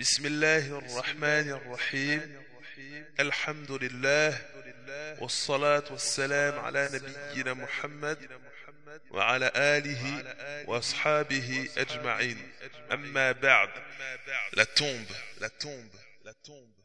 بسم 0.00 0.26
الله 0.26 0.78
الرحمن 0.78 1.50
الرحيم. 1.50 2.42
الحمد 3.20 3.70
لله 3.70 4.38
والصلاة 5.20 5.84
والسلام 5.90 6.58
على 6.58 6.88
نبينا 6.92 7.54
محمد 7.54 8.18
وعلى 9.10 9.52
آله 9.56 10.24
وأصحابه 10.68 11.68
أجمعين. 11.76 12.52
أما 12.92 13.32
بعد 13.32 13.68
la 14.56 14.66
tombe 14.66 15.14
la 15.40 15.48
tombe 15.48 15.98
la 16.24 16.32
tombe. 16.44 16.76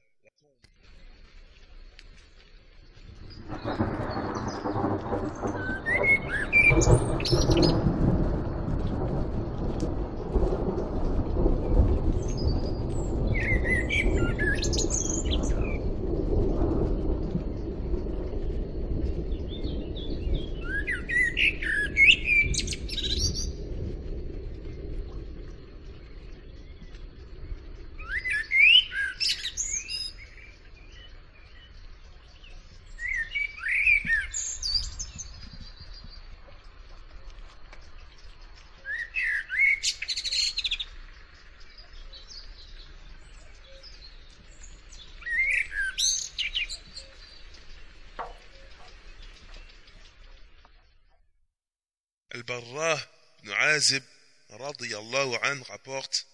Al-Barra 52.33 52.97
ibn 53.39 53.51
Azib 53.51 54.03
radiyallahu 54.49 55.35
an 55.43 55.61
rapporte 55.63 56.25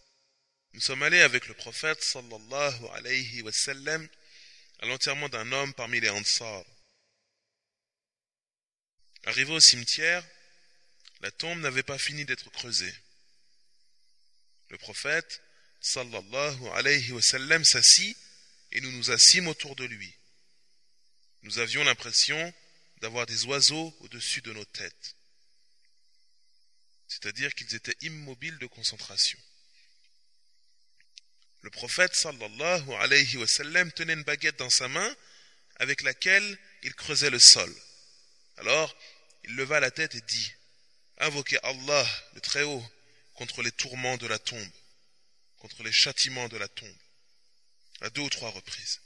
Nous 0.74 0.82
sommes 0.82 1.02
allés 1.02 1.22
avec 1.22 1.48
le 1.48 1.56
prophète 1.56 2.04
sallallahu 2.04 2.86
alayhi 2.94 3.42
wa 3.42 3.52
sallam 3.52 4.08
à 4.80 4.86
l'enterrement 4.86 5.28
d'un 5.30 5.52
homme 5.52 5.74
parmi 5.74 6.00
les 6.00 6.12
Ansar. 6.12 6.64
Arrivé 9.24 9.52
au 9.52 9.60
cimetière, 9.60 10.24
la 11.22 11.32
tombe 11.32 11.60
n'avait 11.62 11.82
pas 11.82 11.98
fini 11.98 12.26
d'être 12.26 12.52
creusée. 12.52 12.94
Le 14.70 14.78
prophète 14.78 15.42
sallallahu 15.82 16.68
alayhi 16.76 17.12
wa 17.12 17.24
sallam 17.24 17.64
s'assit 17.64 18.16
et 18.72 18.82
nous 18.82 18.92
nous 18.92 19.10
assîmes 19.10 19.48
autour 19.48 19.76
de 19.76 19.86
lui. 19.86 20.14
Nous 21.42 21.58
avions 21.58 21.84
l'impression 21.84 22.54
d'avoir 23.02 23.26
des 23.26 23.46
oiseaux 23.46 23.98
au-dessus 24.02 24.42
de 24.42 24.54
nos 24.54 24.66
têtes 24.66 25.17
c'est-à-dire 27.08 27.54
qu'ils 27.56 27.76
étaient 27.76 27.98
immobiles 28.02 28.58
de 28.58 28.68
concentration. 28.68 29.40
Le 31.62 31.70
prophète 31.70 32.16
sallallahu 32.16 32.92
alayhi 32.94 33.38
wa 33.38 33.48
sallam 33.48 33.92
tenait 33.92 34.14
une 34.14 34.24
baguette 34.24 34.58
dans 34.58 34.70
sa 34.70 34.88
main 34.88 35.16
avec 35.78 36.02
laquelle 36.02 36.58
il 36.84 36.94
creusait 36.94 37.30
le 37.30 37.40
sol. 37.40 37.74
Alors, 38.58 38.96
il 39.44 39.56
leva 39.56 39.80
la 39.80 39.92
tête 39.92 40.16
et 40.16 40.22
dit 40.22 40.52
Invoquez 41.20 41.58
Allah, 41.64 42.08
le 42.36 42.42
Très-Haut, 42.42 42.84
contre 43.34 43.64
les 43.64 43.72
tourments 43.72 44.18
de 44.18 44.28
la 44.28 44.40
tombe, 44.40 44.72
contre 45.58 45.84
les 45.84 45.92
châtiments 45.92 46.48
de 46.48 46.58
la 46.58 46.68
tombe, 46.68 46.98
à 48.02 48.10
deux 48.10 48.22
ou 48.22 48.30
trois 48.30 48.52
reprises. 48.52 49.02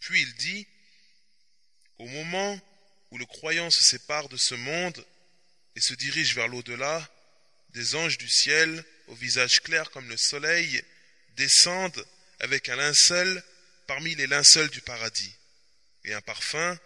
Puis 0.00 0.22
il 0.22 0.34
dit 0.34 0.66
Au 1.98 2.06
moment 2.06 2.60
où 3.10 3.18
le 3.18 3.26
croyant 3.26 3.70
se 3.70 3.84
sépare 3.84 4.28
de 4.28 4.36
ce 4.36 4.54
monde, 4.54 5.06
et 5.76 5.80
se 5.80 5.94
dirige 5.94 6.34
vers 6.34 6.48
l'au-delà, 6.48 7.06
des 7.70 7.94
anges 7.94 8.16
du 8.16 8.28
ciel, 8.28 8.82
au 9.08 9.14
visage 9.14 9.60
clair 9.60 9.90
comme 9.90 10.08
le 10.08 10.16
soleil, 10.16 10.82
descendent 11.36 12.06
avec 12.40 12.70
un 12.70 12.76
linceul 12.76 13.42
parmi 13.86 14.14
les 14.14 14.26
linceuls 14.26 14.70
du 14.70 14.80
paradis, 14.80 15.34
et 16.04 16.14
un 16.14 16.22
parfum 16.22 16.78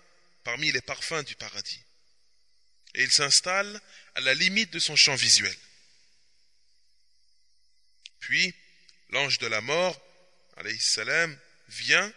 parmi 0.43 0.73
les 0.73 0.81
parfums 0.81 1.23
du 1.25 1.37
paradis. 1.37 1.81
Et 2.95 3.05
ils 3.05 3.12
s'installent 3.12 3.81
à 4.17 4.21
la 4.21 4.34
limite 4.34 4.73
de 4.73 4.81
son 4.81 4.97
champ 4.97 5.15
visuel. 5.15 5.57
Puis, 8.19 8.53
l'ange 9.11 9.39
de 9.39 9.47
la 9.47 9.61
mort, 9.61 10.01
alayhi 10.57 10.81
salam, 10.81 11.39
vient, 11.69 12.12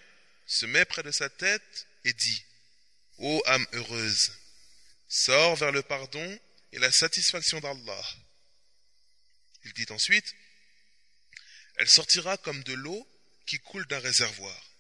se 0.48 0.66
met 0.66 0.86
près 0.86 1.04
de 1.04 1.12
sa 1.12 1.30
tête 1.30 1.88
et 2.04 2.14
dit 2.14 2.44
Ô 3.20 3.44
âme 3.46 3.68
heureuse, 3.74 4.34
sors 5.08 5.56
vers 5.56 5.72
le 5.72 5.84
pardon 5.84 6.40
et 6.74 6.80
la 6.80 6.92
satisfaction 6.92 7.60
d'Allah. 7.60 8.06
Il 9.64 9.74
dit 9.74 9.86
ensuite, 9.92 10.36
elle 11.76 11.90
sortira 11.90 12.36
comme 12.38 12.64
de 12.64 12.74
l'eau 12.74 13.08
qui 13.46 13.60
coule 13.60 13.86
d'un 13.88 14.00
réservoir. 14.00 14.72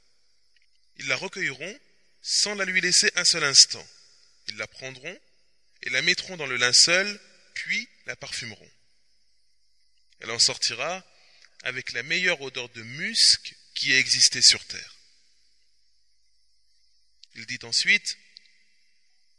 Ils 0.97 1.07
la 1.07 1.15
recueilleront 1.15 1.79
sans 2.21 2.55
la 2.55 2.65
lui 2.65 2.81
laisser 2.81 3.11
un 3.15 3.23
seul 3.23 3.43
instant. 3.43 3.87
Ils 4.47 4.57
la 4.57 4.67
prendront 4.67 5.19
et 5.83 5.89
la 5.91 6.01
mettront 6.01 6.35
dans 6.35 6.47
le 6.47 6.57
linceul, 6.57 7.19
puis 7.53 7.87
la 8.07 8.15
parfumeront. 8.15 8.71
Elle 10.19 10.31
en 10.31 10.39
sortira 10.39 11.05
avec 11.61 11.91
la 11.91 12.01
meilleure 12.03 12.41
odeur 12.41 12.69
de 12.69 12.81
musc 12.81 13.55
qui 13.75 13.91
ait 13.91 13.99
existé 13.99 14.41
sur 14.41 14.65
terre. 14.65 14.95
Il 17.35 17.45
dit 17.45 17.59
ensuite, 17.63 18.17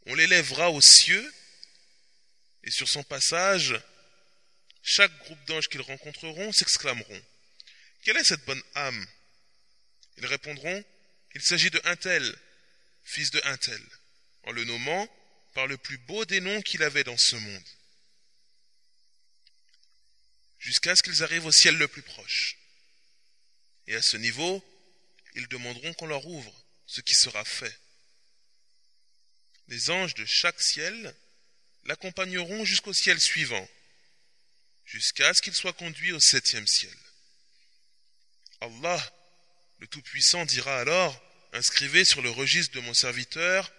on 0.06 0.14
l'élèvera 0.14 0.70
aux 0.70 0.80
cieux 0.80 1.34
et 2.64 2.70
sur 2.70 2.88
son 2.88 3.02
passage, 3.04 3.78
chaque 4.82 5.16
groupe 5.18 5.44
d'anges 5.44 5.68
qu'ils 5.68 5.82
rencontreront 5.82 6.50
s'exclameront 6.52 7.22
Quelle 8.02 8.16
est 8.16 8.24
cette 8.24 8.44
bonne 8.44 8.62
âme? 8.74 9.06
Ils 10.16 10.26
répondront 10.26 10.84
Il 11.34 11.42
s'agit 11.42 11.70
de 11.70 11.80
un 11.84 11.96
tel, 11.96 12.38
fils 13.04 13.30
de 13.30 13.40
un 13.44 13.56
tel, 13.58 13.82
en 14.44 14.52
le 14.52 14.64
nommant 14.64 15.08
par 15.52 15.66
le 15.66 15.76
plus 15.76 15.98
beau 15.98 16.24
des 16.24 16.40
noms 16.40 16.62
qu'il 16.62 16.82
avait 16.82 17.04
dans 17.04 17.18
ce 17.18 17.36
monde, 17.36 17.68
jusqu'à 20.58 20.96
ce 20.96 21.02
qu'ils 21.02 21.22
arrivent 21.22 21.46
au 21.46 21.52
ciel 21.52 21.76
le 21.76 21.86
plus 21.86 22.02
proche. 22.02 22.56
Et 23.86 23.94
à 23.94 24.02
ce 24.02 24.16
niveau, 24.16 24.64
ils 25.34 25.48
demanderont 25.48 25.92
qu'on 25.94 26.06
leur 26.06 26.26
ouvre, 26.26 26.64
ce 26.86 27.02
qui 27.02 27.14
sera 27.14 27.44
fait. 27.44 27.78
Les 29.68 29.90
anges 29.90 30.14
de 30.14 30.24
chaque 30.24 30.60
ciel 30.60 31.14
l'accompagneront 31.84 32.64
jusqu'au 32.64 32.92
ciel 32.92 33.20
suivant, 33.20 33.68
jusqu'à 34.84 35.32
ce 35.34 35.42
qu'il 35.42 35.54
soit 35.54 35.72
conduit 35.72 36.12
au 36.12 36.20
septième 36.20 36.66
ciel. 36.66 36.96
Allah, 38.60 39.12
le 39.78 39.86
Tout-Puissant, 39.86 40.44
dira 40.46 40.78
alors, 40.78 41.20
inscrivez 41.52 42.04
sur 42.04 42.22
le 42.22 42.30
registre 42.30 42.74
de 42.74 42.80
mon 42.80 42.94
serviteur 42.94 43.72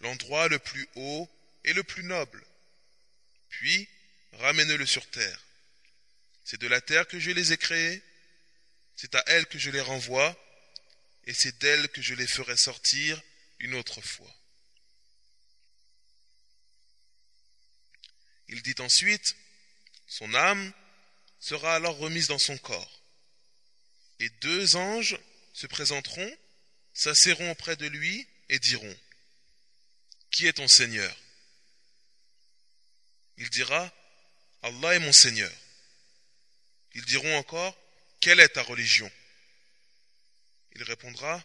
l'endroit 0.00 0.48
le 0.48 0.58
plus 0.58 0.88
haut 0.96 1.28
et 1.64 1.72
le 1.72 1.82
plus 1.82 2.04
noble, 2.04 2.44
puis 3.48 3.88
ramenez-le 4.32 4.86
sur 4.86 5.08
terre. 5.10 5.40
C'est 6.44 6.60
de 6.60 6.66
la 6.66 6.80
terre 6.80 7.06
que 7.06 7.18
je 7.18 7.30
les 7.30 7.52
ai 7.52 7.56
créés, 7.56 8.02
c'est 8.96 9.14
à 9.14 9.24
elle 9.26 9.46
que 9.46 9.58
je 9.58 9.70
les 9.70 9.80
renvoie, 9.80 10.36
et 11.26 11.32
c'est 11.32 11.58
d'elle 11.58 11.88
que 11.88 12.02
je 12.02 12.14
les 12.14 12.26
ferai 12.26 12.56
sortir 12.56 13.20
une 13.60 13.74
autre 13.74 14.02
fois. 14.02 14.32
Il 18.54 18.62
dit 18.62 18.80
ensuite, 18.80 19.34
son 20.06 20.32
âme 20.32 20.72
sera 21.40 21.74
alors 21.74 21.96
remise 21.96 22.28
dans 22.28 22.38
son 22.38 22.56
corps. 22.56 23.02
Et 24.20 24.28
deux 24.28 24.76
anges 24.76 25.18
se 25.52 25.66
présenteront, 25.66 26.38
s'asserront 26.92 27.50
auprès 27.50 27.74
de 27.74 27.88
lui 27.88 28.28
et 28.48 28.60
diront, 28.60 28.96
Qui 30.30 30.46
est 30.46 30.52
ton 30.52 30.68
Seigneur? 30.68 31.16
Il 33.38 33.50
dira, 33.50 33.92
Allah 34.62 34.94
est 34.94 35.00
mon 35.00 35.12
Seigneur. 35.12 35.52
Ils 36.94 37.04
diront 37.06 37.36
encore, 37.36 37.76
Quelle 38.20 38.38
est 38.38 38.50
ta 38.50 38.62
religion? 38.62 39.10
Il 40.76 40.84
répondra, 40.84 41.44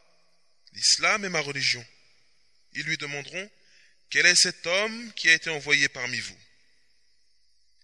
L'islam 0.73 1.25
est 1.25 1.29
ma 1.29 1.41
religion. 1.41 1.83
Ils 2.73 2.83
lui 2.83 2.97
demanderont, 2.97 3.49
Quel 4.11 4.27
est 4.27 4.35
cet 4.35 4.67
homme 4.67 5.11
qui 5.13 5.27
a 5.27 5.33
été 5.33 5.49
envoyé 5.49 5.89
parmi 5.89 6.19
vous? 6.19 6.37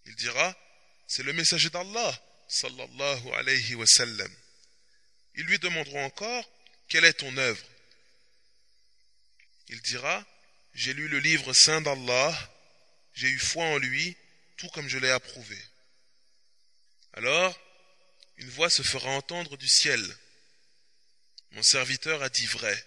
Il 0.06 0.16
dira, 0.16 0.56
c'est 1.08 1.24
le 1.24 1.34
messager 1.34 1.70
d'Allah, 1.70 2.24
sallallahu 2.48 3.30
alayhi 3.34 3.76
wa 3.76 3.86
sallam. 3.86 4.32
Ils 5.36 5.46
lui 5.46 5.60
demanderont 5.60 6.06
encore, 6.06 6.50
quelle 6.88 7.06
est 7.06 7.14
ton 7.14 7.36
œuvre? 7.38 7.66
Il 9.68 9.82
dira, 9.82 10.26
j'ai 10.74 10.94
lu 10.94 11.08
le 11.08 11.20
livre 11.20 11.54
saint 11.54 11.82
d'Allah, 11.82 12.52
j'ai 13.14 13.30
eu 13.30 13.40
foi 13.40 13.66
en 13.66 13.78
lui, 13.78 14.16
tout 14.58 14.70
comme 14.70 14.88
je 14.88 14.98
l'ai 14.98 15.10
approuvé. 15.10 15.60
Alors, 17.14 17.60
une 18.38 18.50
voix 18.50 18.70
se 18.70 18.84
fera 18.84 19.10
entendre 19.10 19.58
du 19.58 19.68
ciel. 19.68 20.18
Mon 21.52 21.64
serviteur 21.64 22.22
a 22.22 22.30
dit 22.30 22.48
vrai. 22.48 22.86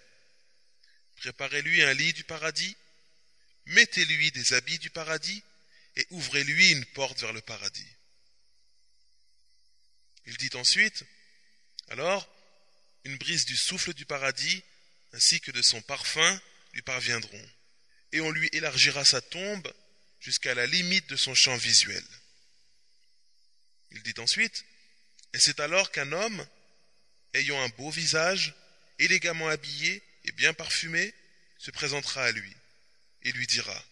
Préparez-lui 1.17 1.83
un 1.83 1.93
lit 1.93 2.13
du 2.13 2.23
paradis, 2.23 2.77
mettez-lui 3.65 4.31
des 4.31 4.53
habits 4.53 4.79
du 4.79 4.89
paradis, 4.89 5.43
et 5.95 6.07
ouvrez-lui 6.11 6.71
une 6.71 6.85
porte 6.85 7.19
vers 7.19 7.33
le 7.33 7.41
paradis. 7.41 7.87
Il 10.25 10.37
dit 10.37 10.55
ensuite, 10.55 11.03
alors, 11.89 12.27
une 13.03 13.17
brise 13.17 13.45
du 13.45 13.57
souffle 13.57 13.93
du 13.93 14.05
paradis, 14.05 14.63
ainsi 15.13 15.41
que 15.41 15.51
de 15.51 15.61
son 15.61 15.81
parfum, 15.81 16.41
lui 16.73 16.81
parviendront, 16.81 17.49
et 18.11 18.21
on 18.21 18.31
lui 18.31 18.49
élargira 18.51 19.03
sa 19.05 19.21
tombe 19.21 19.73
jusqu'à 20.19 20.53
la 20.53 20.67
limite 20.67 21.07
de 21.09 21.15
son 21.15 21.33
champ 21.33 21.57
visuel. 21.57 22.03
Il 23.91 24.03
dit 24.03 24.13
ensuite, 24.19 24.65
et 25.33 25.39
c'est 25.39 25.59
alors 25.59 25.91
qu'un 25.91 26.11
homme, 26.11 26.47
ayant 27.33 27.61
un 27.61 27.69
beau 27.69 27.89
visage, 27.89 28.53
élégamment 28.99 29.47
habillé 29.47 30.03
et 30.25 30.31
bien 30.33 30.53
parfumé, 30.53 31.13
se 31.57 31.71
présentera 31.71 32.23
à 32.23 32.31
lui, 32.31 32.55
et 33.23 33.31
lui 33.31 33.47
dira, 33.47 33.83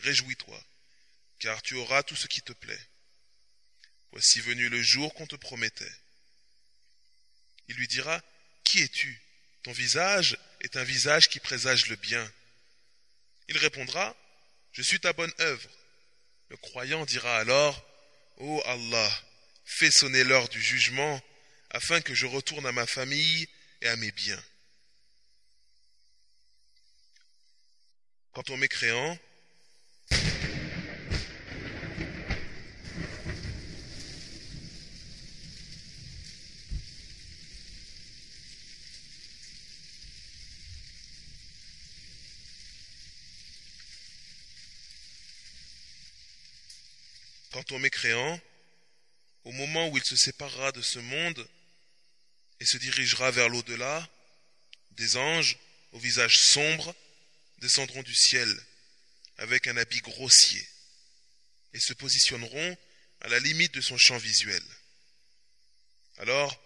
Réjouis-toi, 0.00 0.64
car 1.40 1.60
tu 1.62 1.74
auras 1.74 2.02
tout 2.02 2.16
ce 2.16 2.28
qui 2.28 2.42
te 2.42 2.52
plaît. 2.52 2.86
Voici 4.12 4.40
venu 4.40 4.68
le 4.68 4.82
jour 4.82 5.12
qu'on 5.14 5.26
te 5.26 5.36
promettait. 5.36 5.92
Il 7.68 7.76
lui 7.76 7.88
dira, 7.88 8.22
Qui 8.62 8.82
es-tu? 8.82 9.20
Ton 9.62 9.72
visage 9.72 10.38
est 10.60 10.76
un 10.76 10.84
visage 10.84 11.28
qui 11.28 11.40
présage 11.40 11.86
le 11.88 11.96
bien. 11.96 12.30
Il 13.48 13.58
répondra, 13.58 14.16
Je 14.72 14.82
suis 14.82 15.00
ta 15.00 15.12
bonne 15.12 15.32
œuvre. 15.40 15.70
Le 16.50 16.56
croyant 16.56 17.04
dira 17.06 17.38
alors, 17.38 17.84
Ô 18.36 18.62
Allah, 18.66 19.22
fais 19.64 19.90
sonner 19.90 20.24
l'heure 20.24 20.48
du 20.48 20.62
jugement, 20.62 21.22
afin 21.70 22.00
que 22.00 22.14
je 22.14 22.26
retourne 22.26 22.66
à 22.66 22.72
ma 22.72 22.86
famille 22.86 23.48
et 23.80 23.88
à 23.88 23.96
mes 23.96 24.10
biens. 24.12 24.42
Quant 28.32 28.44
aux 28.48 28.56
mécréants, 28.56 29.18
Quant 47.52 47.64
aux 47.70 47.78
mécréants, 47.78 48.40
au 49.44 49.52
moment 49.52 49.88
où 49.88 49.96
il 49.96 50.04
se 50.04 50.16
séparera 50.16 50.72
de 50.72 50.82
ce 50.82 50.98
monde 50.98 51.48
et 52.60 52.64
se 52.64 52.76
dirigera 52.76 53.30
vers 53.30 53.48
l'au-delà, 53.48 54.08
des 54.92 55.16
anges, 55.16 55.58
au 55.92 55.98
visage 55.98 56.38
sombre, 56.38 56.94
descendront 57.58 58.02
du 58.02 58.14
ciel 58.14 58.48
avec 59.38 59.66
un 59.66 59.76
habit 59.76 60.00
grossier 60.00 60.66
et 61.72 61.80
se 61.80 61.92
positionneront 61.92 62.76
à 63.22 63.28
la 63.28 63.38
limite 63.38 63.74
de 63.74 63.80
son 63.80 63.96
champ 63.96 64.18
visuel. 64.18 64.62
Alors, 66.18 66.60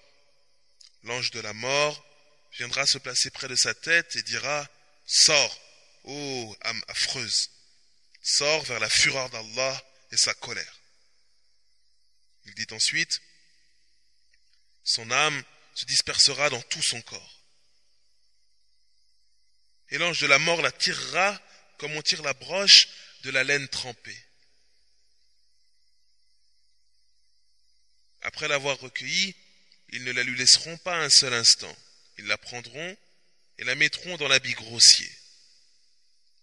l'ange 1.05 1.31
de 1.31 1.41
la 1.41 1.53
mort 1.53 2.05
viendra 2.59 2.87
se 2.87 2.99
placer 2.99 3.31
près 3.31 3.49
de 3.49 3.57
sa 3.57 3.75
tête 3.75 4.17
et 4.17 4.23
dira 4.23 4.69
Sors, 5.07 5.61
ô 6.05 6.57
âme 6.63 6.85
affreuse, 6.89 7.51
sors 8.23 8.63
vers 8.65 8.81
la 8.81 8.91
fureur 8.91 9.31
d'Allah 9.31 9.85
sa 10.17 10.35
colère. 10.35 10.81
Il 12.45 12.55
dit 12.55 12.67
ensuite, 12.73 13.21
son 14.85 15.11
âme 15.11 15.43
se 15.75 15.85
dispersera 15.87 16.51
dans 16.51 16.63
tout 16.63 16.83
son 16.83 17.01
corps. 17.03 17.41
Et 19.91 19.99
l'ange 19.99 20.21
de 20.21 20.27
la 20.27 20.39
mort 20.39 20.63
la 20.63 20.73
tirera 20.73 21.41
comme 21.79 21.95
on 21.97 22.03
tire 22.03 22.23
la 22.23 22.35
broche 22.35 22.89
de 23.23 23.31
la 23.31 23.45
laine 23.45 23.69
trempée. 23.69 24.25
Après 28.23 28.49
l'avoir 28.49 28.79
recueillie, 28.79 29.35
ils 29.91 30.05
ne 30.05 30.13
la 30.13 30.23
lui 30.23 30.37
laisseront 30.37 30.77
pas 30.79 30.97
un 30.97 31.11
seul 31.11 31.35
instant. 31.35 31.77
Ils 32.19 32.27
la 32.27 32.39
prendront 32.39 32.97
et 33.59 33.65
la 33.65 33.75
mettront 33.75 34.17
dans 34.17 34.29
l'habit 34.29 34.55
grossier. 34.55 35.11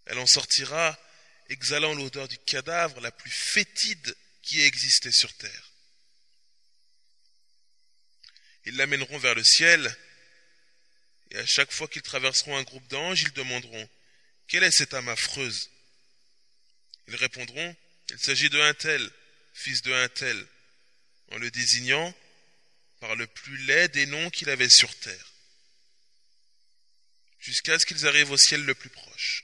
Elle 0.06 0.20
en 0.20 0.28
sortira 0.28 0.98
exhalant 1.52 1.94
l'odeur 1.94 2.28
du 2.28 2.38
cadavre 2.40 3.02
la 3.02 3.12
plus 3.12 3.32
fétide 3.32 4.16
qui 4.42 4.62
ait 4.62 4.68
existé 4.68 5.12
sur 5.12 5.34
terre. 5.34 5.72
Ils 8.66 8.78
l'amèneront 8.78 9.18
vers 9.18 9.36
le 9.36 9.44
ciel, 9.44 9.96
et 11.32 11.38
à 11.38 11.46
chaque 11.46 11.72
fois 11.72 11.88
qu'ils 11.88 12.02
traverseront 12.02 12.58
un 12.58 12.64
groupe 12.64 12.88
d'anges, 12.88 13.24
ils 13.24 13.34
demanderont 13.34 13.90
Quelle 14.48 14.64
est 14.64 14.72
cette 14.72 14.94
âme 14.94 15.10
affreuse? 15.10 15.70
Ils 17.08 17.16
répondront 17.16 17.76
Il 18.12 18.20
s'agit 18.20 18.50
de 18.50 18.60
un 18.60 18.74
tel, 18.74 19.10
fils 19.54 19.82
de 19.82 19.94
un 19.94 20.10
tel, 20.10 20.48
en 21.32 21.38
le 21.38 21.52
désignant 21.52 22.14
par 23.00 23.16
le 23.16 23.28
plus 23.28 23.58
laid 23.58 23.90
des 23.90 24.06
noms 24.06 24.30
qu'il 24.30 24.50
avait 24.50 24.70
sur 24.70 24.94
terre, 25.00 25.32
jusqu'à 27.40 27.78
ce 27.80 27.86
qu'ils 27.86 28.08
arrivent 28.08 28.32
au 28.32 28.38
ciel 28.38 28.64
le 28.64 28.76
plus 28.76 28.90
proche. 28.90 29.44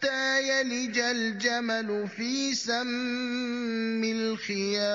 حتى 0.00 0.48
يلج 0.48 0.98
الجمل 0.98 2.08
في 2.08 2.54
سم 2.54 4.04
الخياط 4.04 4.86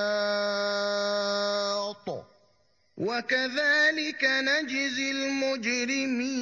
وكذلك 2.98 4.24
نجزي 4.24 5.12
المجرمين 5.12 6.41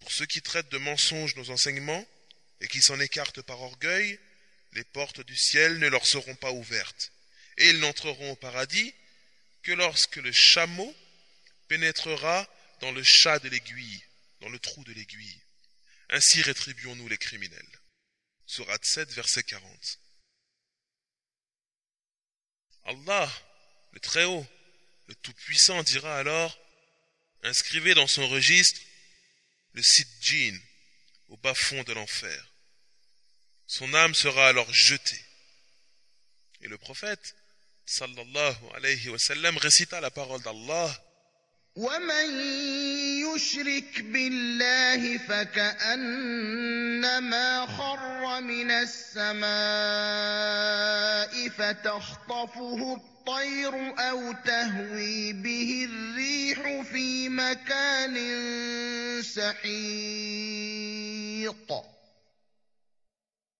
Pour 0.00 0.12
ceux 0.12 0.26
qui 0.26 0.42
traitent 0.42 0.70
de 0.70 0.78
mensonges 0.78 1.36
nos 1.36 1.50
enseignements 1.50 2.04
et 2.60 2.68
qui 2.68 2.82
s'en 2.82 3.00
écartent 3.00 3.40
par 3.42 3.62
orgueil, 3.62 4.18
les 4.74 4.84
portes 4.84 5.22
du 5.22 5.36
ciel 5.36 5.78
ne 5.78 5.88
leur 5.88 6.06
seront 6.06 6.34
pas 6.34 6.52
ouvertes, 6.52 7.12
et 7.56 7.70
ils 7.70 7.80
n'entreront 7.80 8.32
au 8.32 8.36
paradis 8.36 8.92
que 9.62 9.72
lorsque 9.72 10.16
le 10.16 10.32
chameau 10.32 10.94
pénétrera 11.68 12.46
dans 12.81 12.91
le 12.91 13.03
chat 13.03 13.39
de 13.39 13.49
l'aiguille, 13.49 14.03
dans 14.41 14.49
le 14.49 14.59
trou 14.59 14.83
de 14.83 14.93
l'aiguille. 14.93 15.41
Ainsi 16.09 16.41
rétribuons-nous 16.41 17.07
les 17.07 17.17
criminels. 17.17 17.79
Surat 18.45 18.77
7, 18.81 19.11
verset 19.11 19.43
40. 19.43 19.99
Allah, 22.85 23.31
le 23.91 23.99
Très-Haut, 23.99 24.47
le 25.07 25.15
Tout-Puissant, 25.15 25.83
dira 25.83 26.17
alors 26.17 26.57
Inscrivez 27.43 27.93
dans 27.93 28.07
son 28.07 28.27
registre 28.27 28.79
le 29.73 29.83
Sidjin, 29.83 30.57
au 31.29 31.37
bas-fond 31.37 31.83
de 31.83 31.93
l'enfer. 31.93 32.51
Son 33.67 33.93
âme 33.93 34.15
sera 34.15 34.47
alors 34.47 34.71
jetée. 34.73 35.23
Et 36.61 36.67
le 36.67 36.77
prophète, 36.77 37.35
sallallahu 37.85 38.55
alayhi 38.73 39.09
wa 39.09 39.19
sallam, 39.19 39.57
récita 39.57 40.01
la 40.01 40.09
parole 40.09 40.41
d'Allah 40.41 41.06
ومن 41.77 42.29
يشرك 43.21 44.01
بالله 44.01 45.17
فكأنما 45.17 46.45
خر 47.65 48.41
من 48.41 48.71
السماء 48.71 49.47
فتخطفه 51.49 52.95
الطير 52.95 53.99
أو 53.99 54.33
تهوي 54.45 55.33
به 55.33 55.87
الريح 55.89 56.81
في 56.81 57.29
مكان 57.29 58.17
سحيق 59.21 60.57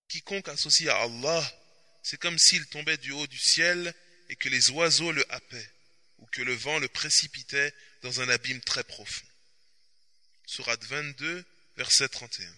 Quiconque 0.09 0.47
associe 0.47 0.89
à 0.89 1.01
Allah, 1.01 1.43
c'est 2.01 2.17
comme 2.19 2.39
s'il 2.39 2.65
tombait 2.67 2.97
du 2.97 3.11
haut 3.11 3.27
du 3.27 3.37
ciel 3.37 3.93
et 4.29 4.35
que 4.35 4.49
les 4.49 4.71
oiseaux 4.71 5.11
le 5.11 5.23
happaient, 5.31 5.69
le 6.41 6.53
vent 6.53 6.79
le 6.79 6.87
précipitait 6.87 7.73
dans 8.01 8.21
un 8.21 8.29
abîme 8.29 8.61
très 8.61 8.83
profond. 8.83 9.25
Surat 10.45 10.77
22, 10.79 11.43
verset 11.75 12.09
31. 12.09 12.53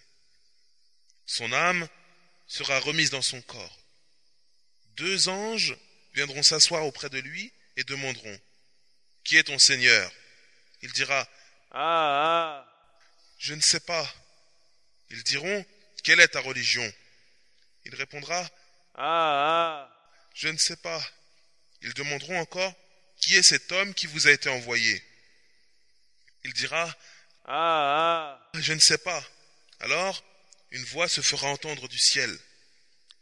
Son 1.26 1.52
âme 1.52 1.88
sera 2.46 2.78
remise 2.80 3.10
dans 3.10 3.22
son 3.22 3.40
corps. 3.42 3.78
deux 4.96 5.28
anges 5.28 5.76
viendront 6.14 6.42
s'asseoir 6.42 6.84
auprès 6.84 7.08
de 7.10 7.18
lui 7.18 7.52
et 7.76 7.84
demanderont 7.84 8.40
Qui 9.24 9.36
est 9.36 9.44
ton 9.44 9.58
Seigneur? 9.58 10.12
Il 10.82 10.92
dira 10.92 11.28
Ah, 11.70 12.64
ah, 12.64 12.94
Je 13.38 13.54
ne 13.54 13.60
sais 13.60 13.80
pas. 13.80 14.12
Ils 15.10 15.22
diront 15.24 15.64
Quelle 16.02 16.20
est 16.20 16.28
ta 16.28 16.40
religion? 16.40 16.92
Il 17.84 17.94
répondra 17.94 18.48
ah, 18.94 19.86
ah. 19.86 20.10
Je 20.34 20.48
ne 20.48 20.58
sais 20.58 20.76
pas. 20.76 21.02
Ils 21.82 21.94
demanderont 21.94 22.38
encore 22.38 22.74
Qui 23.20 23.36
est 23.36 23.42
cet 23.42 23.70
homme 23.72 23.94
qui 23.94 24.06
vous 24.06 24.26
a 24.26 24.32
été 24.32 24.48
envoyé? 24.48 25.02
Il 26.44 26.52
dira 26.52 26.86
Ah, 27.44 28.40
ah. 28.54 28.60
Je 28.60 28.72
ne 28.72 28.80
sais 28.80 28.98
pas. 28.98 29.24
Alors, 29.80 30.24
une 30.70 30.84
voix 30.84 31.08
se 31.08 31.20
fera 31.20 31.48
entendre 31.48 31.88
du 31.88 31.98
ciel. 31.98 32.36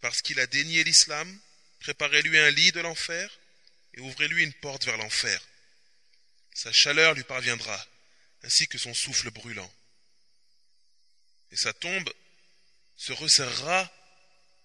Parce 0.01 0.23
qu'il 0.23 0.39
a 0.39 0.47
dénié 0.47 0.85
l'islam, 0.85 1.39
préparez-lui 1.81 2.39
un 2.39 2.51
lit 2.51 2.73
de 2.73 2.81
l'enfer 2.81 3.31
et 3.95 4.01
ouvrez-lui 4.01 4.45
une 4.45 4.53
porte 4.55 4.85
vers 4.85 4.97
l'enfer. 4.97 5.41
Sa 6.55 6.73
chaleur 6.73 7.15
lui 7.15 7.25
parviendra, 7.25 7.87
ainsi 8.43 8.69
que 8.69 8.79
son 8.79 8.95
souffle 8.95 9.31
brûlant. 9.31 9.73
Et 11.51 11.57
sa 11.57 11.73
tombe 11.73 12.13
se 12.97 13.13
resserrera 13.13 13.91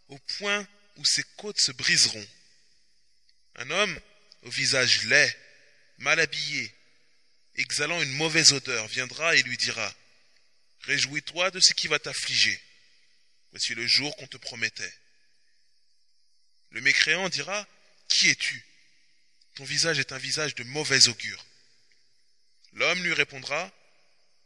au 0.09 0.17
point 0.37 0.67
où 0.97 1.05
ses 1.05 1.23
côtes 1.37 1.59
se 1.59 1.71
briseront. 1.71 2.27
Un 3.55 3.69
homme 3.69 3.99
au 4.43 4.49
visage 4.49 5.03
laid, 5.05 5.35
mal 5.97 6.19
habillé, 6.19 6.73
exhalant 7.55 8.01
une 8.01 8.11
mauvaise 8.13 8.53
odeur, 8.53 8.87
viendra 8.87 9.35
et 9.35 9.43
lui 9.43 9.57
dira 9.57 9.93
Réjouis-toi 10.81 11.51
de 11.51 11.59
ce 11.59 11.73
qui 11.73 11.87
va 11.87 11.97
t'affliger. 11.97 12.59
Voici 13.51 13.73
le 13.73 13.87
jour 13.87 14.15
qu'on 14.17 14.27
te 14.27 14.37
promettait. 14.37 14.93
Le 16.71 16.81
mécréant 16.81 17.29
dira 17.29 17.65
Qui 18.09 18.29
es-tu? 18.29 18.65
Ton 19.55 19.63
visage 19.63 19.99
est 19.99 20.11
un 20.11 20.17
visage 20.17 20.55
de 20.55 20.63
mauvaise 20.63 21.07
augure. 21.07 21.45
L'homme 22.73 23.03
lui 23.03 23.13
répondra 23.13 23.71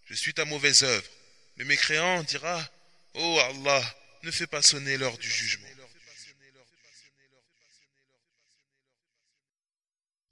Je 0.05 0.13
suis 0.13 0.33
ta 0.33 0.45
mauvaise 0.45 0.83
œuvre. 0.83 1.09
Le 1.55 1.65
mécréant 1.65 2.21
dira 2.23 2.69
Oh 3.15 3.39
Allah, 3.39 3.97
ne 4.23 4.31
fais 4.31 4.47
pas 4.47 4.61
sonner 4.61 4.97
l'heure 4.97 5.17
du 5.17 5.31
jugement. 5.31 5.67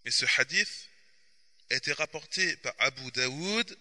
Et 0.05 0.11
ce 0.11 0.25
hadith 0.37 0.89
a 1.71 1.75
été 1.75 1.91
rapporté 1.93 2.55
par 2.57 2.73
Abu 2.79 3.11
Daoud, 3.11 3.77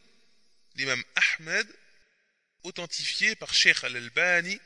l'imam 0.76 1.02
Ahmed, 1.38 1.66
authentifié 2.62 3.36
par 3.36 3.52
Sheikh 3.52 3.84
Al-Albani, 3.84 4.58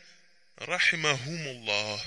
rahimahumullah. 0.58 1.98